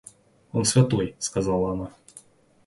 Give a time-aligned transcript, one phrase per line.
[0.51, 1.91] Он святой,— сказала она.